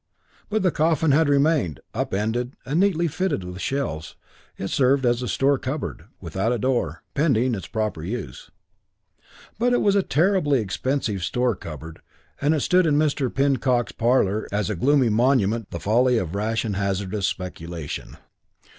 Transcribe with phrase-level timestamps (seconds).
[0.49, 1.79] But the coffin had remained.
[1.93, 4.15] Up ended and neatly fitted with shelves,
[4.57, 8.49] it served as a store cupboard, without a door, pending its proper use.
[9.59, 12.01] But it was a terribly expensive store cupboard
[12.41, 13.31] and it stood in Mr.
[13.31, 18.17] Pinnock's parlour as a gloomy monument to the folly of rash and hazardous speculation.